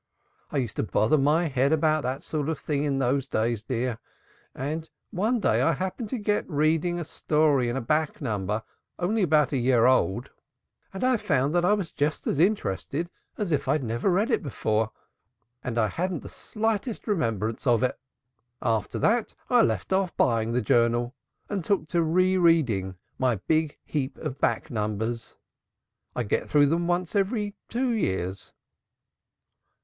[0.49, 3.99] I used to bother my head about that sort of thing in those days, dear;
[4.55, 8.63] and one day I happened to get reading a story in a back number
[8.97, 10.31] only about a year old
[10.91, 14.41] and I found I was just as interested as if I had never read it
[14.41, 14.91] before
[15.63, 17.99] and I hadn't the slightest remembrance of it.
[18.59, 21.13] After that I left off buying the Journal
[21.47, 25.35] and took to reading my big heap of back numbers.
[26.15, 28.51] I get through them once every two years."